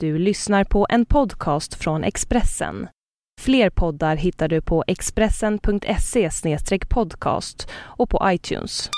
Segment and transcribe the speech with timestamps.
[0.00, 2.88] Du lyssnar på en podcast från Expressen.
[3.40, 6.30] Fler poddar hittar du på expressen.se
[6.88, 8.90] podcast och på iTunes.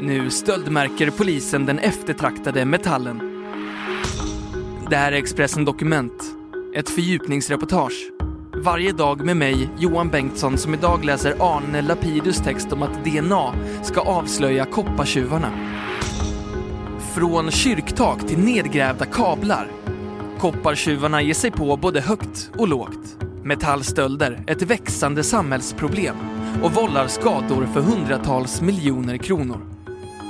[0.00, 3.44] Nu stöldmärker polisen den eftertraktade metallen.
[4.90, 6.22] Det här är Expressen Dokument,
[6.76, 8.10] ett fördjupningsreportage.
[8.64, 13.54] Varje dag med mig, Johan Bengtsson, som idag läser Arne Lapidus text om att DNA
[13.82, 15.52] ska avslöja koppartjuvarna.
[17.14, 19.68] Från kyrktak till nedgrävda kablar.
[20.38, 23.16] Koppartjuvarna ger sig på både högt och lågt.
[23.44, 26.16] Metallstölder, ett växande samhällsproblem
[26.62, 29.60] och vållar skador för hundratals miljoner kronor.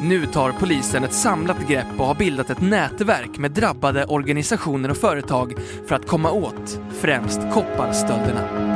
[0.03, 4.97] Nu tar polisen ett samlat grepp och har bildat ett nätverk med drabbade organisationer och
[4.97, 5.55] företag
[5.87, 8.72] för att komma åt främst kopparstölderna.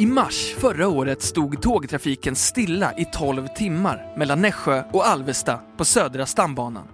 [0.00, 5.84] I mars förra året stod tågtrafiken stilla i 12 timmar mellan Nässjö och Alvesta på
[5.84, 6.88] Södra stambanan.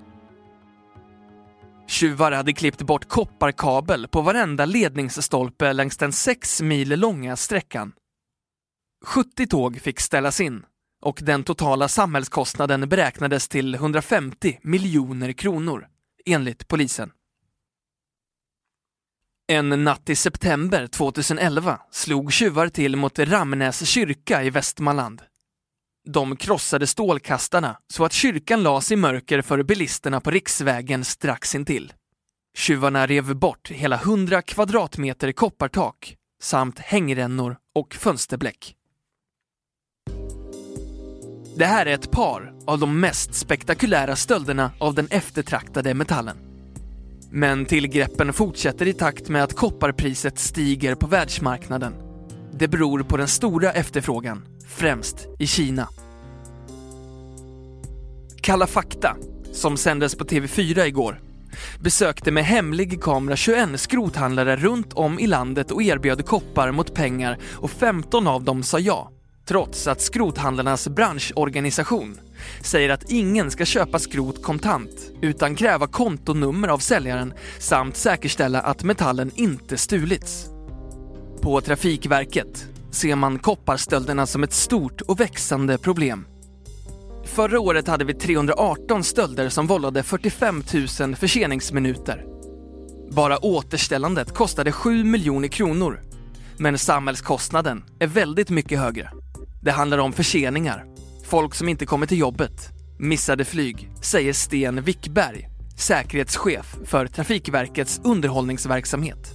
[1.88, 7.92] Tjuvar hade klippt bort kopparkabel på varenda ledningsstolpe längs den 6 mil långa sträckan.
[9.04, 10.64] 70 tåg fick ställas in
[11.02, 15.86] och den totala samhällskostnaden beräknades till 150 miljoner kronor,
[16.26, 17.10] enligt polisen.
[19.46, 25.22] En natt i september 2011 slog tjuvar till mot Ramnäs kyrka i Västmanland.
[26.08, 31.92] De krossade stålkastarna så att kyrkan lades i mörker för bilisterna på riksvägen strax intill.
[32.56, 38.74] Tjuvarna rev bort hela 100 kvadratmeter koppartak samt hängrännor och fönsterbläck.
[41.56, 46.53] Det här är ett par av de mest spektakulära stölderna av den eftertraktade metallen.
[47.36, 51.94] Men tillgreppen fortsätter i takt med att kopparpriset stiger på världsmarknaden.
[52.52, 55.88] Det beror på den stora efterfrågan, främst i Kina.
[58.40, 59.16] Kalla fakta,
[59.52, 61.20] som sändes på TV4 igår,
[61.80, 67.38] besökte med hemlig kamera 21 skrothandlare runt om i landet och erbjöd koppar mot pengar
[67.52, 69.10] och 15 av dem sa ja,
[69.44, 72.20] trots att skrothandlarnas branschorganisation
[72.60, 78.84] säger att ingen ska köpa skrot kontant utan kräva kontonummer av säljaren samt säkerställa att
[78.84, 80.46] metallen inte stulits.
[81.40, 86.26] På Trafikverket ser man kopparstölderna som ett stort och växande problem.
[87.24, 90.62] Förra året hade vi 318 stölder som vållade 45
[91.00, 92.24] 000 förseningsminuter.
[93.10, 96.00] Bara återställandet kostade 7 miljoner kronor.
[96.56, 99.10] Men samhällskostnaden är väldigt mycket högre.
[99.64, 100.84] Det handlar om förseningar,
[101.24, 105.48] folk som inte kommer till jobbet, missade flyg, säger Sten Wickberg,
[105.78, 109.32] säkerhetschef för Trafikverkets underhållningsverksamhet.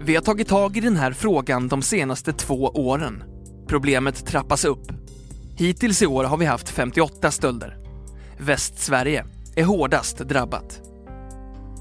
[0.00, 3.24] Vi har tagit tag i den här frågan de senaste två åren.
[3.68, 4.92] Problemet trappas upp.
[5.56, 7.78] Hittills i år har vi haft 58 stölder.
[8.38, 9.24] Västsverige
[9.56, 10.80] är hårdast drabbat.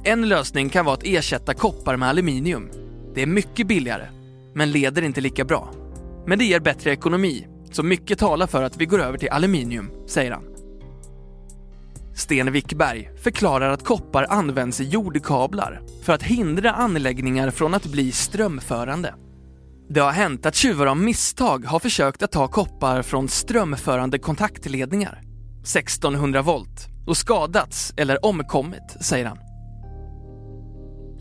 [0.04, 2.70] En lösning kan vara att ersätta koppar med aluminium.
[3.16, 4.08] Det är mycket billigare,
[4.54, 5.81] men leder inte lika bra.
[6.26, 9.92] Men det ger bättre ekonomi, så mycket talar för att vi går över till aluminium,
[10.08, 10.44] säger han.
[12.16, 18.12] Sten Wickberg förklarar att koppar används i jordkablar för att hindra anläggningar från att bli
[18.12, 19.16] strömförande.
[19.90, 25.22] Det har hänt att tjuvar av misstag har försökt att ta koppar från strömförande kontaktledningar,
[25.62, 29.50] 1600 volt, och skadats eller omkommit, säger han.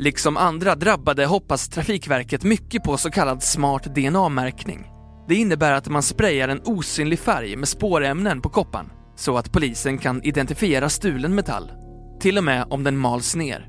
[0.00, 4.86] Liksom andra drabbade hoppas Trafikverket mycket på så kallad smart DNA-märkning.
[5.28, 9.98] Det innebär att man sprayar en osynlig färg med spårämnen på kopparn så att polisen
[9.98, 11.72] kan identifiera stulen metall,
[12.20, 13.68] till och med om den mals ner.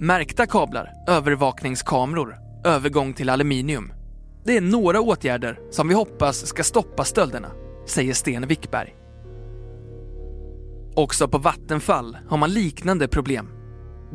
[0.00, 3.92] Märkta kablar, övervakningskameror, övergång till aluminium.
[4.44, 7.48] Det är några åtgärder som vi hoppas ska stoppa stölderna,
[7.86, 8.94] säger Sten Wickberg.
[10.96, 13.61] Också på Vattenfall har man liknande problem.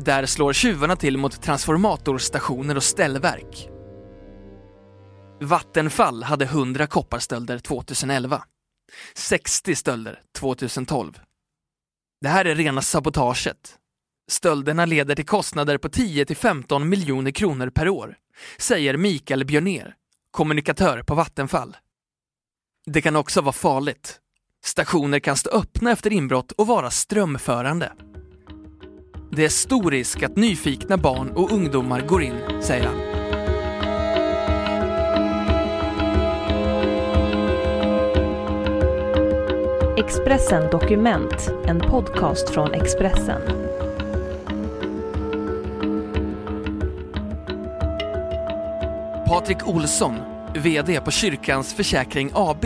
[0.00, 3.68] Där slår tjuvarna till mot transformatorstationer och ställverk.
[5.40, 8.44] Vattenfall hade 100 kopparstölder 2011.
[9.14, 11.20] 60 stölder 2012.
[12.20, 13.78] Det här är rena sabotaget.
[14.30, 18.16] Stölderna leder till kostnader på 10-15 miljoner kronor per år,
[18.58, 19.94] säger Mikael Björner,
[20.30, 21.76] kommunikatör på Vattenfall.
[22.86, 24.20] Det kan också vara farligt.
[24.64, 27.92] Stationer kan stå öppna efter inbrott och vara strömförande.
[29.30, 32.98] Det är stor risk att nyfikna barn och ungdomar går in, säger han.
[39.98, 43.40] Expressen Dokument, en podcast från Expressen.
[49.26, 50.14] Patrik Olsson,
[50.54, 52.64] VD på Kyrkans Försäkring AB,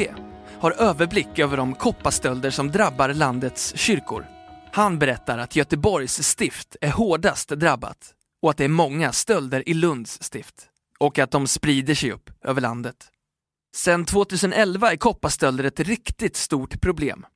[0.60, 4.41] har överblick över de kopparstölder som drabbar landets kyrkor.
[4.74, 9.74] Han berättar att Göteborgs stift är hårdast drabbat och att det är många stölder i
[9.74, 12.96] Lunds stift och att de sprider sig upp över landet.
[13.76, 17.26] Sedan 2011 är kopparstölder ett riktigt stort problem.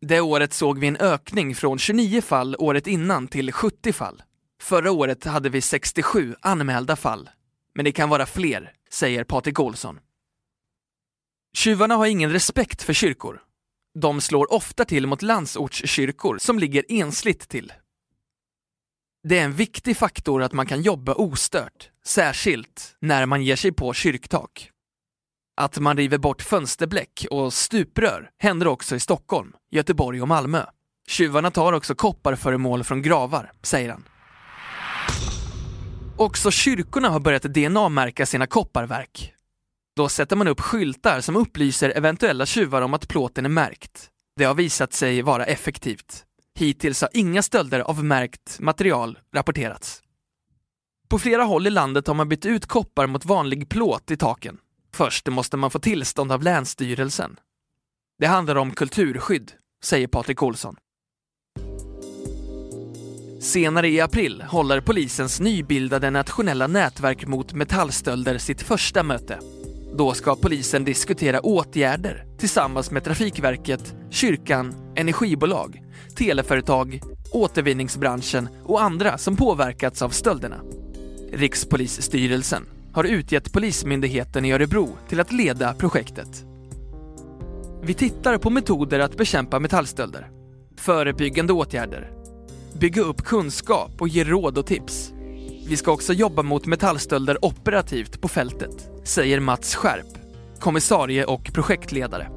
[0.00, 4.22] Det året såg vi en ökning från 29 fall året innan till 70 fall.
[4.62, 7.30] Förra året hade vi 67 anmälda fall.
[7.74, 9.98] Men det kan vara fler, säger Patrik Olsson.
[11.56, 13.42] Tjuvarna har ingen respekt för kyrkor.
[14.00, 17.72] De slår ofta till mot landsortskyrkor som ligger ensligt till.
[19.28, 23.72] Det är en viktig faktor att man kan jobba ostört, särskilt när man ger sig
[23.72, 24.70] på kyrktak.
[25.56, 30.64] Att man river bort fönsterbläck och stuprör händer också i Stockholm, Göteborg och Malmö.
[31.08, 34.04] Tjuvarna tar också kopparföremål från gravar, säger han.
[36.16, 39.34] Också kyrkorna har börjat DNA-märka sina kopparverk.
[39.96, 44.10] Då sätter man upp skyltar som upplyser eventuella tjuvar om att plåten är märkt.
[44.36, 46.24] Det har visat sig vara effektivt.
[46.58, 50.02] Hittills har inga stölder av märkt material rapporterats.
[51.08, 54.58] På flera håll i landet har man bytt ut koppar mot vanlig plåt i taken.
[54.92, 57.36] Först måste man få tillstånd av Länsstyrelsen.
[58.18, 59.52] Det handlar om kulturskydd,
[59.84, 60.76] säger Patrik Olsson.
[63.40, 69.38] Senare i april håller polisens nybildade nationella nätverk mot metallstölder sitt första möte.
[69.96, 75.82] Då ska polisen diskutera åtgärder tillsammans med Trafikverket, kyrkan, energibolag,
[76.16, 77.00] teleföretag,
[77.32, 80.60] återvinningsbranschen och andra som påverkats av stölderna.
[81.32, 86.44] Rikspolisstyrelsen har utgett Polismyndigheten i Örebro till att leda projektet.
[87.82, 90.30] Vi tittar på metoder att bekämpa metallstölder,
[90.76, 92.10] förebyggande åtgärder,
[92.80, 95.12] bygga upp kunskap och ge råd och tips.
[95.68, 100.06] Vi ska också jobba mot metallstölder operativt på fältet, säger Mats Skärp,
[100.60, 102.28] kommissarie och projektledare.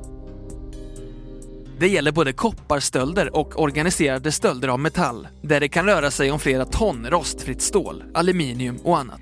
[1.80, 6.40] Det gäller både kopparstölder och organiserade stölder av metall, där det kan röra sig om
[6.40, 9.22] flera ton rostfritt stål, aluminium och annat.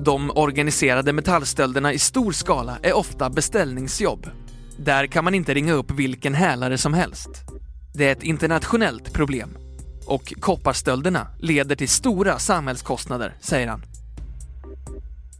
[0.00, 4.26] De organiserade metallstölderna i stor skala är ofta beställningsjobb.
[4.76, 7.30] Där kan man inte ringa upp vilken hälare som helst.
[7.94, 9.56] Det är ett internationellt problem
[10.06, 13.82] och kopparstölderna leder till stora samhällskostnader, säger han.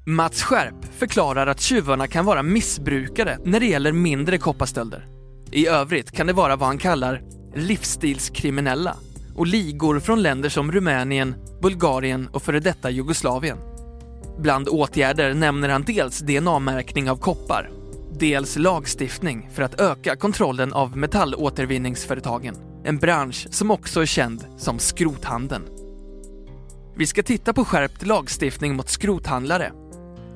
[0.09, 5.07] Mats Skärp förklarar att tjuvarna kan vara missbrukare när det gäller mindre kopparstölder.
[5.51, 7.23] I övrigt kan det vara vad han kallar
[7.55, 8.97] livsstilskriminella
[9.37, 13.59] och ligor från länder som Rumänien, Bulgarien och före detta Jugoslavien.
[14.39, 17.71] Bland åtgärder nämner han dels DNA-märkning av koppar,
[18.19, 24.79] dels lagstiftning för att öka kontrollen av metallåtervinningsföretagen, en bransch som också är känd som
[24.79, 25.65] skrothandeln.
[26.97, 29.73] Vi ska titta på skärpt lagstiftning mot skrothandlare.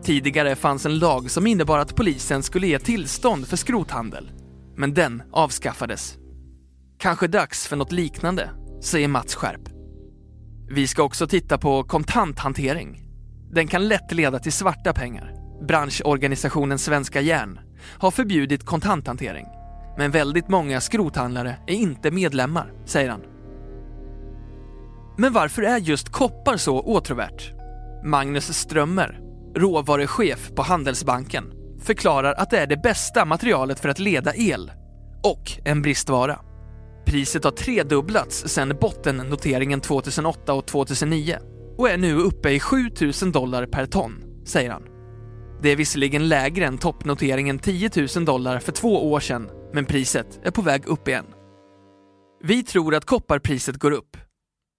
[0.04, 4.30] Tidigare fanns en lag som innebar att polisen skulle ge tillstånd för skrothandel,
[4.76, 6.16] men den avskaffades.
[6.98, 8.50] Kanske dags för något liknande,
[8.82, 9.68] säger Mats Skärp.
[10.70, 13.02] Vi ska också titta på kontanthantering
[13.52, 15.34] den kan lätt leda till svarta pengar.
[15.66, 17.60] Branschorganisationen Svenska Järn
[17.98, 19.46] har förbjudit kontanthantering.
[19.98, 23.22] Men väldigt många skrothandlare är inte medlemmar, säger han.
[25.16, 27.52] Men varför är just koppar så åtråvärt?
[28.04, 29.20] Magnus Strömmer,
[29.54, 31.44] råvaruchef på Handelsbanken,
[31.80, 34.72] förklarar att det är det bästa materialet för att leda el
[35.22, 36.38] och en bristvara.
[37.04, 41.38] Priset har tredubblats sedan bottennoteringen 2008 och 2009
[41.78, 44.82] och är nu uppe i 7000 dollar per ton, säger han.
[45.62, 50.40] Det är visserligen lägre än toppnoteringen 10 000 dollar för två år sedan, men priset
[50.44, 51.26] är på väg upp igen.
[52.44, 54.16] Vi tror att kopparpriset går upp.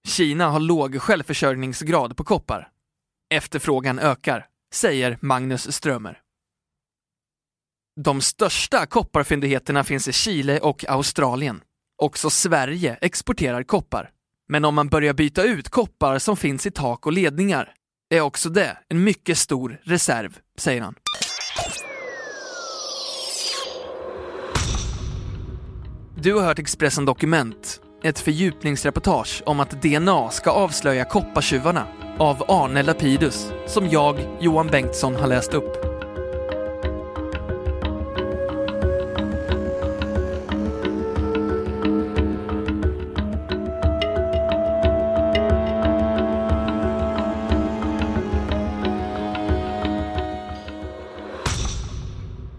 [0.08, 2.68] Kina har låg självförsörjningsgrad på koppar.
[3.34, 6.20] Efterfrågan ökar, säger Magnus Strömer.
[8.00, 11.60] De största kopparfyndigheterna finns i Chile och Australien.
[12.02, 14.10] Också Sverige exporterar koppar.
[14.48, 17.74] Men om man börjar byta ut koppar som finns i tak och ledningar
[18.10, 20.94] är också det en mycket stor reserv, säger han.
[26.16, 31.86] Du har hört Expressen Dokument, ett fördjupningsreportage om att DNA ska avslöja koppartjuvarna
[32.18, 35.84] av Arne Lapidus, som jag, Johan Bengtsson, har läst upp.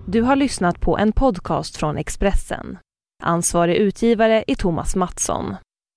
[0.08, 2.78] Du har lyssnat på en podcast från Expressen.
[3.24, 5.56] Ansvarig utgivare är Thomas Mattsson.